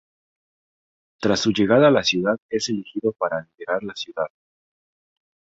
Tras 1.21 1.41
su 1.41 1.51
llegada 1.51 1.89
a 1.89 1.91
la 1.91 2.01
ciudad, 2.03 2.35
es 2.49 2.69
elegido 2.69 3.11
para 3.11 3.39
liderar 3.43 3.83
la 3.83 3.93
ciudad. 3.93 4.25